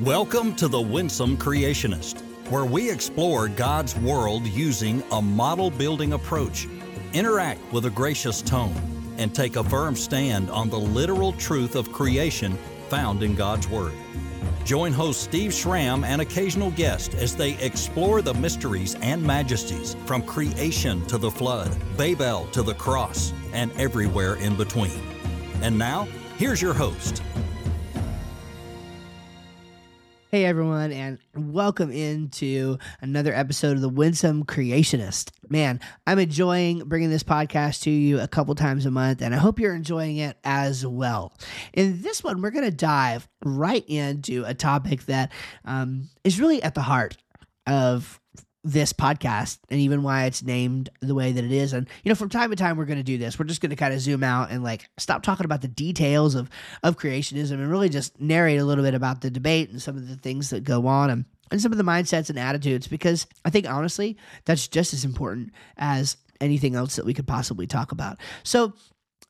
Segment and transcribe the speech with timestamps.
[0.00, 6.66] Welcome to The Winsome Creationist, where we explore God's world using a model building approach,
[7.12, 8.74] interact with a gracious tone,
[9.18, 12.56] and take a firm stand on the literal truth of creation
[12.88, 13.92] found in God's Word.
[14.64, 20.22] Join host Steve Schramm and occasional guests as they explore the mysteries and majesties from
[20.22, 24.98] creation to the flood, Babel to the cross, and everywhere in between.
[25.60, 26.08] And now,
[26.38, 27.22] here's your host.
[30.30, 35.32] Hey everyone, and welcome into another episode of the Winsome Creationist.
[35.48, 39.38] Man, I'm enjoying bringing this podcast to you a couple times a month, and I
[39.38, 41.32] hope you're enjoying it as well.
[41.72, 45.32] In this one, we're going to dive right into a topic that
[45.64, 47.16] um, is really at the heart
[47.66, 48.19] of
[48.62, 51.72] this podcast and even why it's named the way that it is.
[51.72, 53.38] And you know, from time to time we're going to do this.
[53.38, 56.34] We're just going to kind of zoom out and like stop talking about the details
[56.34, 56.50] of
[56.82, 60.08] of creationism and really just narrate a little bit about the debate and some of
[60.08, 63.50] the things that go on and and some of the mindsets and attitudes because I
[63.50, 68.18] think honestly that's just as important as anything else that we could possibly talk about.
[68.42, 68.74] So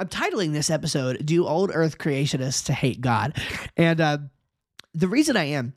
[0.01, 3.41] I'm titling this episode "Do Old Earth Creationists Hate God?"
[3.77, 4.19] and uh,
[4.93, 5.75] the reason I am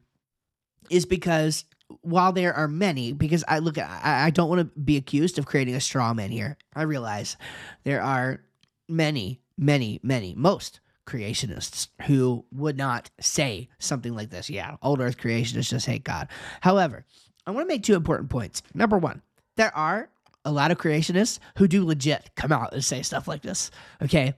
[0.90, 1.66] is because
[2.02, 5.46] while there are many, because I look, I, I don't want to be accused of
[5.46, 6.58] creating a straw man here.
[6.76, 7.38] I realize
[7.84, 8.42] there are
[8.90, 14.50] many, many, many, most creationists who would not say something like this.
[14.50, 16.30] Yeah, old earth creationists just hate God.
[16.62, 17.06] However,
[17.46, 18.64] I want to make two important points.
[18.74, 19.22] Number one,
[19.58, 20.10] there are
[20.46, 23.72] a lot of creationists who do legit come out and say stuff like this.
[24.02, 24.34] Okay.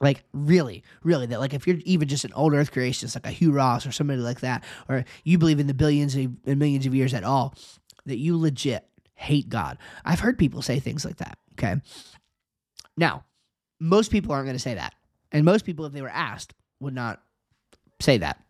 [0.00, 3.30] Like really, really, that like if you're even just an old Earth creationist, like a
[3.30, 6.94] Hugh Ross or somebody like that, or you believe in the billions and millions of
[6.94, 7.54] years at all,
[8.06, 9.76] that you legit hate God.
[10.04, 11.38] I've heard people say things like that.
[11.54, 11.80] Okay.
[12.96, 13.24] Now,
[13.80, 14.94] most people aren't going to say that,
[15.32, 17.20] and most people, if they were asked, would not
[18.00, 18.40] say that.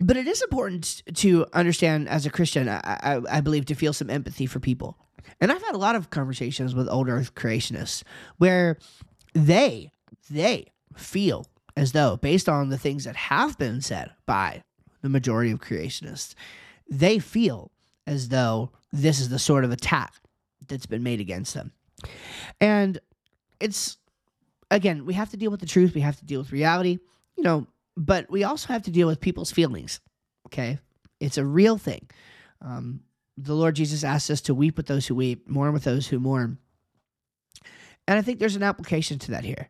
[0.00, 3.92] But it is important to understand as a Christian, I, I, I believe, to feel
[3.92, 4.96] some empathy for people.
[5.40, 8.04] And I've had a lot of conversations with old Earth creationists
[8.38, 8.78] where
[9.34, 9.90] they
[10.28, 10.66] they
[10.96, 11.46] feel
[11.76, 14.62] as though based on the things that have been said by
[15.02, 16.34] the majority of creationists
[16.88, 17.70] they feel
[18.06, 20.14] as though this is the sort of attack
[20.66, 21.72] that's been made against them.
[22.60, 22.98] And
[23.60, 23.98] it's
[24.70, 26.98] again we have to deal with the truth we have to deal with reality
[27.36, 27.66] you know
[27.96, 30.00] but we also have to deal with people's feelings
[30.46, 30.78] okay?
[31.20, 32.08] It's a real thing.
[32.62, 33.00] Um,
[33.36, 36.20] the lord jesus asks us to weep with those who weep mourn with those who
[36.20, 36.58] mourn.
[38.06, 39.68] And I think there's an application to that here.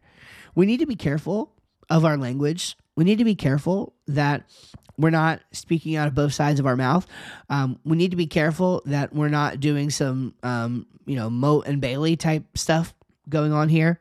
[0.54, 1.52] We need to be careful
[1.90, 2.76] of our language.
[2.96, 4.44] We need to be careful that
[4.98, 7.06] we're not speaking out of both sides of our mouth.
[7.48, 11.66] Um, we need to be careful that we're not doing some, um, you know, Motte
[11.66, 12.94] and Bailey type stuff
[13.28, 14.00] going on here,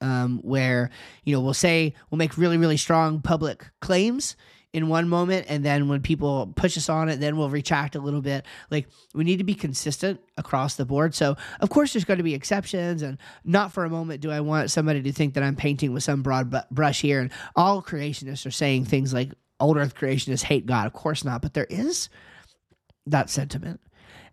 [0.00, 0.90] um, where
[1.24, 4.36] you know we'll say we'll make really really strong public claims
[4.72, 8.00] in one moment and then when people push us on it then we'll retract a
[8.00, 8.46] little bit.
[8.70, 11.14] Like we need to be consistent across the board.
[11.14, 14.40] So of course there's going to be exceptions and not for a moment do i
[14.40, 18.46] want somebody to think that i'm painting with some broad brush here and all creationists
[18.46, 20.86] are saying things like old earth creationists hate god.
[20.86, 22.08] Of course not but there is
[23.06, 23.80] that sentiment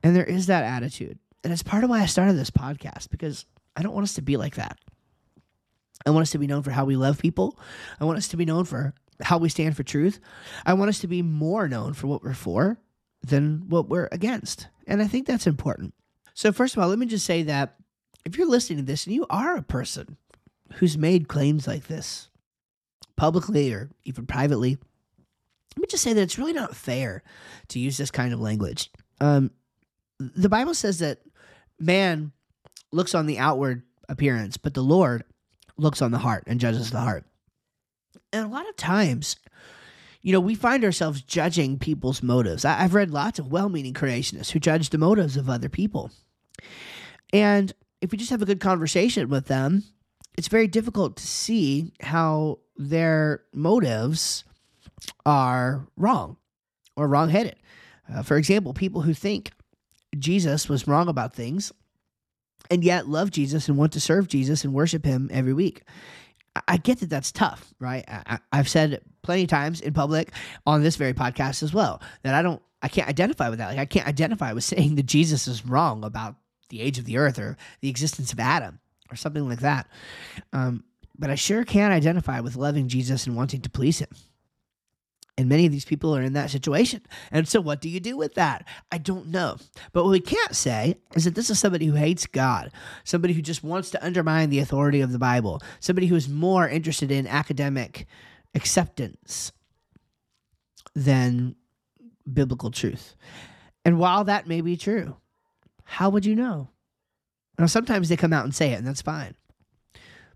[0.03, 3.45] and there is that attitude and it's part of why i started this podcast because
[3.75, 4.77] i don't want us to be like that.
[6.05, 7.59] I want us to be known for how we love people.
[7.99, 10.19] I want us to be known for how we stand for truth.
[10.65, 12.79] I want us to be more known for what we're for
[13.21, 14.67] than what we're against.
[14.87, 15.93] And I think that's important.
[16.33, 17.75] So, first of all, let me just say that
[18.25, 20.17] if you're listening to this and you are a person
[20.75, 22.29] who's made claims like this
[23.15, 24.77] publicly or even privately,
[25.75, 27.23] let me just say that it's really not fair
[27.69, 28.91] to use this kind of language.
[29.19, 29.51] Um,
[30.19, 31.19] the Bible says that
[31.79, 32.31] man
[32.91, 35.23] looks on the outward appearance, but the Lord
[35.77, 37.25] looks on the heart and judges the heart.
[38.31, 39.37] And a lot of times,
[40.21, 42.65] you know, we find ourselves judging people's motives.
[42.65, 46.11] I, have read lots of well meaning creationists who judge the motives of other people.
[47.31, 49.83] And if we just have a good conversation with them,
[50.37, 54.43] it's very difficult to see how their motives
[55.25, 56.37] are wrong
[56.95, 57.55] or wrong-headed.
[58.13, 59.51] Uh, for example, people who think
[60.17, 61.71] Jesus was wrong about things
[62.71, 65.83] and yet love Jesus and want to serve Jesus and worship him every week.
[66.67, 68.03] I get that that's tough, right?
[68.07, 70.31] I, have said plenty of times in public
[70.65, 73.69] on this very podcast as well that I don't, I can't identify with that.
[73.69, 76.35] Like I can't identify with saying that Jesus is wrong about
[76.69, 78.79] the age of the earth or the existence of Adam
[79.11, 79.87] or something like that.
[80.53, 80.83] Um,
[81.17, 84.09] but I sure can identify with loving Jesus and wanting to please him.
[85.39, 87.01] And many of these people are in that situation.
[87.31, 88.67] And so, what do you do with that?
[88.91, 89.55] I don't know.
[89.93, 92.71] But what we can't say is that this is somebody who hates God,
[93.05, 96.67] somebody who just wants to undermine the authority of the Bible, somebody who is more
[96.67, 98.05] interested in academic
[98.53, 99.53] acceptance.
[100.93, 101.55] than
[102.31, 103.15] biblical truth.
[103.85, 105.15] And while that may be true,
[105.85, 106.69] how would you know?
[107.57, 109.35] Now, sometimes they come out and say it, and that's fine.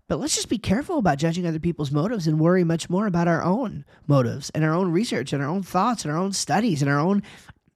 [0.08, 3.28] But let's just be careful about judging other people's motives and worry much more about
[3.28, 6.82] our own motives and our own research and our own thoughts and our own studies
[6.82, 7.22] and our own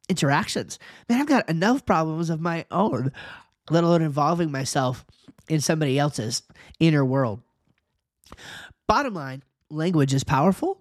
[0.08, 0.78] interactions.
[1.08, 3.12] Man, I've got enough problems of my own,
[3.70, 5.06] let alone involving myself
[5.48, 6.42] in somebody else's
[6.78, 7.40] inner world.
[8.86, 10.80] Bottom line, language is powerful,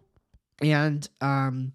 [0.62, 1.74] and um,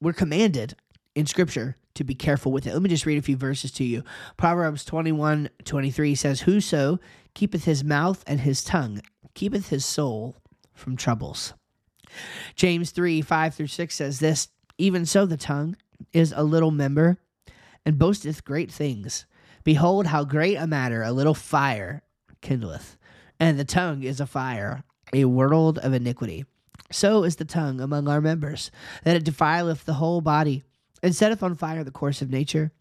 [0.00, 0.74] we're commanded
[1.14, 2.72] in Scripture to be careful with it.
[2.72, 4.02] Let me just read a few verses to you.
[4.36, 6.98] Proverbs 21 23 says, Whoso
[7.34, 9.00] keepeth his mouth and his tongue
[9.34, 10.36] keepeth his soul
[10.72, 11.54] from troubles.
[12.54, 14.48] James 3 5 through 6 says this,
[14.78, 15.76] Even so the tongue
[16.12, 17.18] is a little member
[17.84, 19.26] and boasteth great things.
[19.62, 22.02] Behold, how great a matter a little fire
[22.42, 22.96] kindleth,
[23.40, 26.44] and the tongue is a fire, a world of iniquity.
[26.92, 28.70] So is the tongue among our members,
[29.04, 30.62] that it defileth the whole body,
[31.02, 32.72] and setteth on fire the course of nature,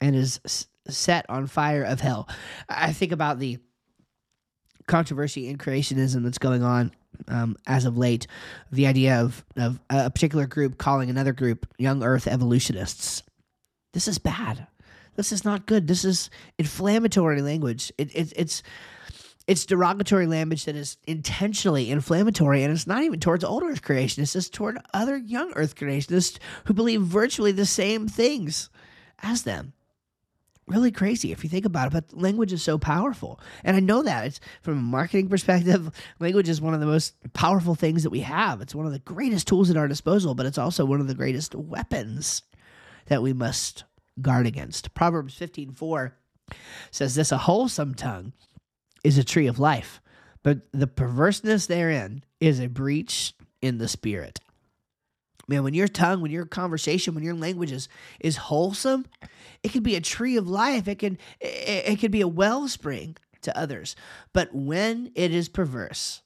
[0.00, 2.28] and is set on fire of hell.
[2.68, 3.58] I think about the
[4.92, 6.92] controversy in creationism that's going on
[7.28, 8.26] um, as of late.
[8.70, 13.22] The idea of, of a particular group calling another group young earth evolutionists.
[13.94, 14.66] This is bad.
[15.16, 15.86] This is not good.
[15.88, 16.28] This is
[16.58, 17.90] inflammatory language.
[17.96, 18.62] It, it, it's
[19.46, 24.36] it's derogatory language that is intentionally inflammatory, and it's not even towards old Earth creationists,
[24.36, 28.70] it's toward other young Earth creationists who believe virtually the same things
[29.20, 29.72] as them.
[30.68, 33.40] Really crazy if you think about it, but language is so powerful.
[33.64, 37.14] And I know that it's from a marketing perspective, language is one of the most
[37.32, 38.60] powerful things that we have.
[38.60, 41.14] It's one of the greatest tools at our disposal, but it's also one of the
[41.14, 42.42] greatest weapons
[43.06, 43.84] that we must
[44.20, 44.94] guard against.
[44.94, 46.12] Proverbs 15:4
[46.90, 48.32] says this a wholesome tongue
[49.02, 50.00] is a tree of life,
[50.42, 54.38] but the perverseness therein is a breach in the spirit.
[55.48, 57.88] Man, when your tongue, when your conversation, when your language is,
[58.20, 59.06] is wholesome,
[59.62, 60.88] it can be a tree of life.
[60.88, 63.96] It can it, it can be a wellspring to others.
[64.32, 66.22] But when it is perverse,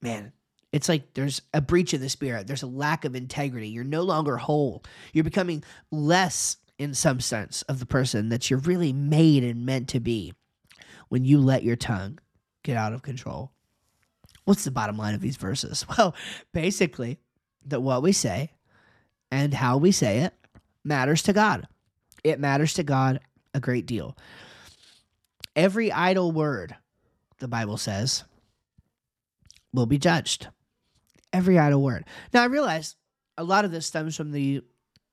[0.00, 0.32] man,
[0.72, 2.46] it's like there's a breach of the spirit.
[2.46, 3.68] There's a lack of integrity.
[3.68, 4.82] You're no longer whole.
[5.12, 9.88] You're becoming less in some sense of the person that you're really made and meant
[9.88, 10.32] to be
[11.08, 12.18] when you let your tongue
[12.62, 13.52] get out of control.
[14.44, 15.84] What's the bottom line of these verses?
[15.96, 16.14] Well,
[16.52, 17.18] basically,
[17.66, 18.52] that what we say
[19.30, 20.34] and how we say it
[20.84, 21.66] matters to God.
[22.24, 23.20] It matters to God
[23.54, 24.16] a great deal.
[25.54, 26.76] Every idle word,
[27.38, 28.24] the Bible says,
[29.72, 30.48] will be judged.
[31.32, 32.04] Every idle word.
[32.32, 32.96] Now, I realize
[33.36, 34.62] a lot of this stems from the,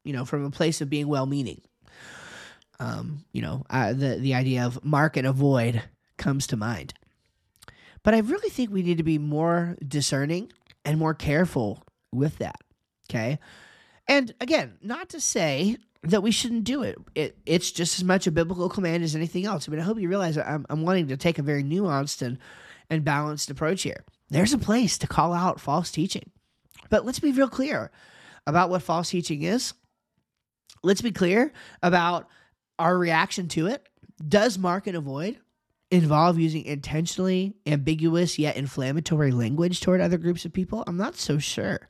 [0.03, 1.61] you know, from a place of being well meaning
[2.79, 5.83] um, you know, uh, the the idea of mark and avoid
[6.17, 6.93] comes to mind.
[8.03, 10.51] But I really think we need to be more discerning
[10.85, 12.61] and more careful with that.
[13.09, 13.39] Okay,
[14.07, 16.97] and again, not to say that we shouldn't do it.
[17.15, 17.37] it.
[17.45, 19.67] It's just as much a biblical command as anything else.
[19.67, 22.37] I mean, I hope you realize I'm, I'm wanting to take a very nuanced and,
[22.89, 24.03] and balanced approach here.
[24.29, 26.31] There's a place to call out false teaching.
[26.89, 27.91] But let's be real clear
[28.47, 29.73] about what false teaching is.
[30.83, 31.51] Let's be clear
[31.83, 32.27] about
[32.77, 33.87] our reaction to it.
[34.25, 35.37] Does mark and avoid
[35.91, 40.83] involve using intentionally ambiguous yet inflammatory language toward other groups of people?
[40.87, 41.89] I'm not so sure.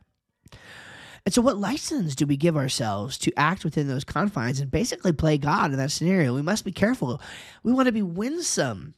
[1.26, 5.12] And so, what license do we give ourselves to act within those confines and basically
[5.12, 6.34] play God in that scenario?
[6.34, 7.22] We must be careful.
[7.64, 8.96] We want to be winsome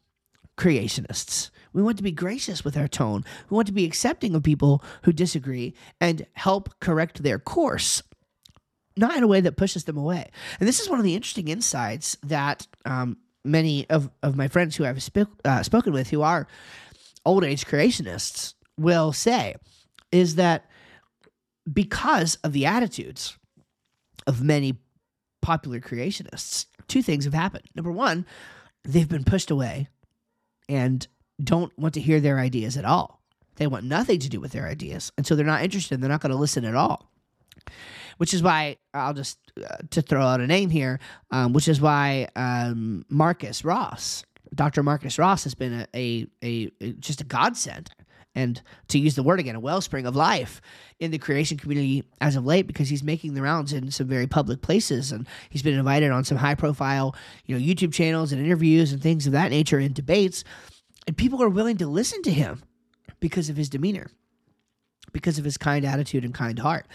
[0.58, 1.50] creationists.
[1.74, 3.26] We want to be gracious with our tone.
[3.50, 8.04] We want to be accepting of people who disagree and help correct their course
[8.98, 10.30] not in a way that pushes them away.
[10.60, 14.76] And this is one of the interesting insights that um, many of, of my friends
[14.76, 16.48] who I've sp- uh, spoken with who are
[17.26, 19.56] old age creationists will say
[20.12, 20.70] is that
[21.72, 23.38] because of the attitudes
[24.28, 24.78] of many
[25.42, 27.66] popular creationists, two things have happened.
[27.76, 28.26] Number one,
[28.84, 29.88] they've been pushed away
[30.70, 31.08] and
[31.44, 33.22] don't want to hear their ideas at all.
[33.56, 35.12] They want nothing to do with their ideas.
[35.18, 36.02] And so they're not interested.
[36.02, 37.12] They're not going to listen at all
[38.18, 41.00] which is why I'll just uh, to throw out a name here,
[41.32, 44.24] um, which is why um, Marcus Ross,
[44.54, 44.84] Dr.
[44.84, 47.90] Marcus Ross, has been a, a, a, a just a godsend
[48.34, 50.62] and to use the word again, a wellspring of life
[51.00, 54.28] in the creation community as of late because he's making the rounds in some very
[54.28, 58.44] public places and he's been invited on some high profile, you know, YouTube channels and
[58.44, 60.44] interviews and things of that nature and debates.
[61.08, 62.64] And people are willing to listen to him
[63.20, 64.10] because of his demeanor,
[65.12, 66.88] because of his kind attitude and kind heart.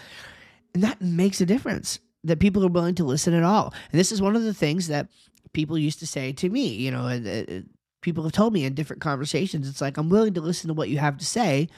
[0.75, 3.75] And that makes a difference that people are willing to listen at all.
[3.93, 5.09] And this is one of the things that
[5.52, 7.61] people used to say to me, you know, uh,
[8.07, 9.69] people have told me in different conversations.
[9.69, 11.69] It's like, I'm willing to listen to what you have to say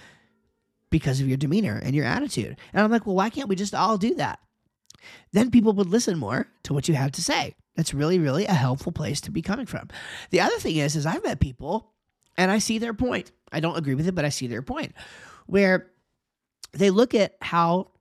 [0.91, 2.57] because of your demeanor and your attitude.
[2.73, 4.39] And I'm like, well, why can't we just all do that?
[5.33, 7.55] then people would listen more to what you have to say.
[7.77, 9.89] That's really, really a helpful place to be coming from.
[10.31, 11.93] The other thing is, is I've met people
[12.37, 13.31] and I see their point.
[13.53, 14.95] I don't agree with it, but I see their point
[15.47, 15.91] where
[16.73, 17.93] they look at how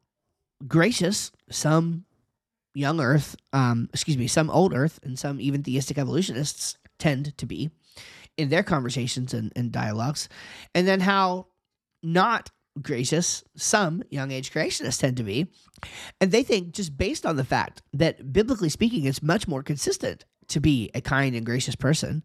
[0.67, 2.05] gracious some
[2.73, 7.45] young earth, um, excuse me, some old earth and some even theistic evolutionists tend to
[7.45, 7.69] be
[8.37, 10.29] in their conversations and, and dialogues,
[10.73, 11.47] and then how
[12.03, 12.49] not
[12.81, 15.47] gracious some young age creationists tend to be.
[16.21, 20.25] And they think, just based on the fact that biblically speaking, it's much more consistent
[20.49, 22.23] to be a kind and gracious person.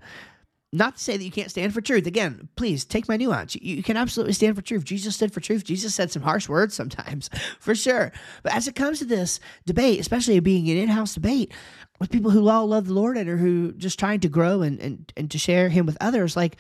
[0.74, 2.06] Not to say that you can't stand for truth.
[2.06, 3.54] Again, please take my nuance.
[3.54, 4.84] You, you can absolutely stand for truth.
[4.84, 5.64] Jesus stood for truth.
[5.64, 7.28] Jesus said some harsh words sometimes,
[7.60, 8.10] for sure.
[8.42, 11.52] But as it comes to this debate, especially being an in house debate
[12.00, 14.80] with people who all love the Lord and are who just trying to grow and,
[14.80, 16.56] and, and to share Him with others, like,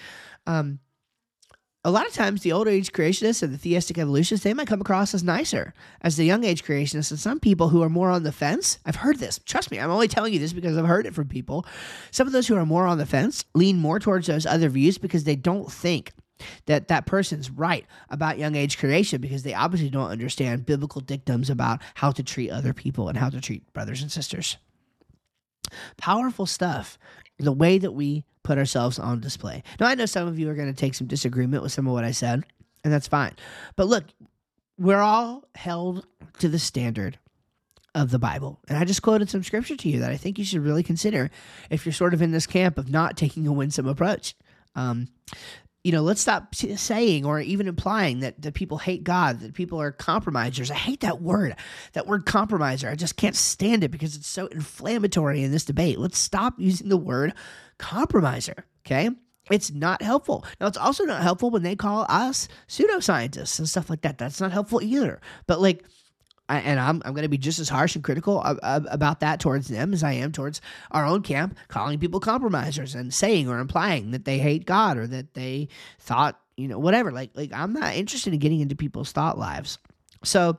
[0.46, 0.78] um,
[1.84, 4.80] a lot of times the old age creationists and the theistic evolutionists they might come
[4.80, 7.10] across as nicer as the young age creationists.
[7.10, 9.40] And some people who are more on the fence i've heard this.
[9.44, 11.66] Trust me i'm only telling you this because i've heard it from people.
[12.10, 14.98] Some of those who are more on the fence lean more towards those other views
[14.98, 16.12] because they don't think
[16.66, 21.50] that that person's right about young age creation because they obviously don't understand biblical dictums
[21.50, 24.56] about how to treat other people and how to treat brothers and sisters.
[25.96, 26.98] Powerful stuff
[27.38, 29.62] the way that we put ourselves on display.
[29.78, 31.92] Now, I know some of you are going to take some disagreement with some of
[31.92, 32.44] what I said,
[32.84, 33.34] and that's fine.
[33.76, 34.04] But look,
[34.78, 36.06] we're all held
[36.38, 37.18] to the standard
[37.94, 38.58] of the Bible.
[38.68, 41.30] And I just quoted some scripture to you that I think you should really consider
[41.70, 44.34] if you're sort of in this camp of not taking a winsome approach.
[44.74, 45.08] Um,
[45.84, 49.80] you know, let's stop saying or even implying that, that people hate God, that people
[49.80, 50.70] are compromisers.
[50.70, 51.56] I hate that word,
[51.94, 52.88] that word compromiser.
[52.88, 55.98] I just can't stand it because it's so inflammatory in this debate.
[55.98, 57.34] Let's stop using the word
[57.78, 59.10] compromiser, okay?
[59.50, 60.44] It's not helpful.
[60.60, 64.18] Now, it's also not helpful when they call us pseudoscientists and stuff like that.
[64.18, 65.20] That's not helpful either.
[65.48, 65.84] But, like,
[66.58, 69.92] and I'm, I'm going to be just as harsh and critical about that towards them
[69.92, 74.24] as I am towards our own camp, calling people compromisers and saying or implying that
[74.24, 75.68] they hate God or that they
[75.98, 77.12] thought, you know, whatever.
[77.12, 79.78] Like, like I'm not interested in getting into people's thought lives.
[80.24, 80.58] So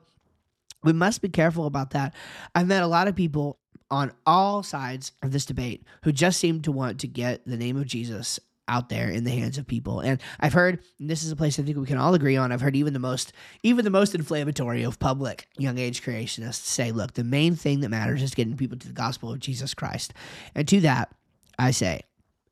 [0.83, 2.13] we must be careful about that.
[2.53, 3.59] I've met a lot of people
[3.91, 7.77] on all sides of this debate who just seem to want to get the name
[7.77, 9.99] of Jesus out there in the hands of people.
[9.99, 12.51] And I've heard and this is a place I think we can all agree on.
[12.51, 16.91] I've heard even the most even the most inflammatory of public young age creationists say,
[16.91, 20.13] look, the main thing that matters is getting people to the gospel of Jesus Christ.
[20.55, 21.13] And to that,
[21.59, 22.01] I say,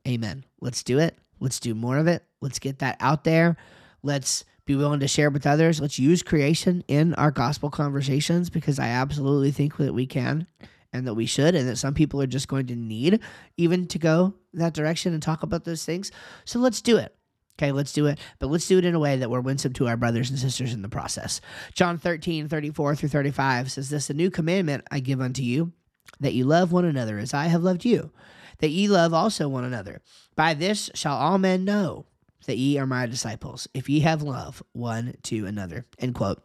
[0.07, 0.45] amen.
[0.59, 1.17] Let's do it.
[1.39, 2.23] Let's do more of it.
[2.41, 3.57] Let's get that out there.
[4.03, 5.81] Let's be willing to share with others.
[5.81, 10.47] Let's use creation in our gospel conversations because I absolutely think that we can
[10.93, 13.19] and that we should, and that some people are just going to need
[13.57, 16.11] even to go that direction and talk about those things.
[16.45, 17.15] So let's do it.
[17.57, 19.87] Okay, let's do it, but let's do it in a way that we're winsome to
[19.87, 21.41] our brothers and sisters in the process.
[21.73, 25.71] John 13, 34 through 35 says this A new commandment I give unto you,
[26.19, 28.11] that you love one another as I have loved you,
[28.59, 30.01] that ye love also one another.
[30.35, 32.05] By this shall all men know
[32.47, 35.85] that ye are my disciples, if ye have love one to another.
[35.99, 36.41] End quote.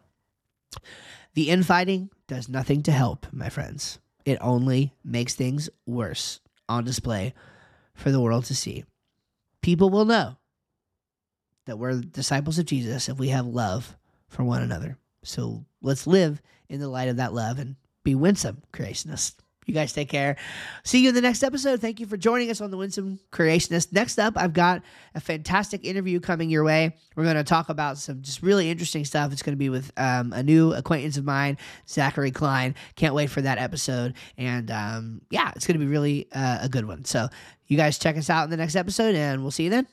[1.32, 7.32] The infighting does nothing to help, my friends it only makes things worse on display
[7.94, 8.84] for the world to see.
[9.62, 10.36] People will know
[11.64, 13.96] that we're disciples of Jesus if we have love
[14.28, 14.98] for one another.
[15.22, 19.36] So let's live in the light of that love and be winsome creationists.
[19.66, 20.36] You guys take care.
[20.84, 21.80] See you in the next episode.
[21.80, 23.92] Thank you for joining us on the Winsome Creationist.
[23.92, 24.82] Next up, I've got
[25.16, 26.96] a fantastic interview coming your way.
[27.16, 29.32] We're going to talk about some just really interesting stuff.
[29.32, 31.58] It's going to be with um, a new acquaintance of mine,
[31.88, 32.76] Zachary Klein.
[32.94, 34.14] Can't wait for that episode.
[34.38, 37.04] And um, yeah, it's going to be really uh, a good one.
[37.04, 37.28] So
[37.66, 39.88] you guys check us out in the next episode, and we'll see you then.